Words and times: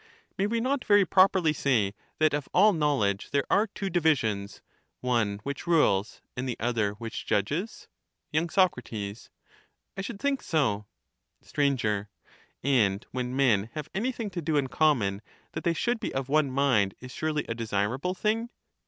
May 0.35 0.47
we 0.47 0.59
not 0.59 0.83
very 0.83 1.05
properly 1.05 1.53
say, 1.53 1.93
that 2.17 2.33
of 2.33 2.49
all 2.55 2.73
knowledge, 2.73 3.29
there 3.29 3.45
are 3.51 3.67
two 3.67 3.87
divisions— 3.87 4.63
one 4.99 5.39
which 5.43 5.67
rules, 5.67 6.23
and 6.35 6.49
the 6.49 6.57
other 6.59 6.93
which 6.93 7.27
judges? 7.27 7.87
Y. 8.33 8.43
Soc. 8.49 8.73
I 8.91 10.01
should 10.01 10.19
think 10.19 10.41
so. 10.41 10.87
Str. 11.43 11.61
And 12.63 13.05
when 13.11 13.35
men 13.35 13.69
have 13.75 13.89
anything 13.93 14.31
to 14.31 14.41
do 14.41 14.57
in 14.57 14.69
common, 14.69 15.21
that 15.51 15.63
they 15.63 15.73
should 15.75 15.99
be 15.99 16.11
of 16.15 16.29
one 16.29 16.49
mind 16.49 16.95
is 16.99 17.11
surely 17.11 17.45
a 17.47 17.53
desirable 17.53 18.15
thing 18.15 18.49